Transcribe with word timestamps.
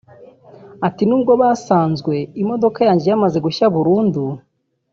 Ati 0.87 1.03
“Nubwo 1.05 1.31
basanzwe 1.41 2.13
imodoka 2.41 2.79
yanjye 2.87 3.05
yamaze 3.11 3.37
gushya 3.45 3.65
burundu 3.75 4.23